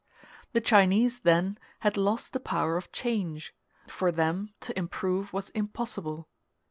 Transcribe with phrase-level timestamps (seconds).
[0.53, 3.53] The Chinese, then, had lost the power of change;
[3.87, 6.27] for them to improve was impossible.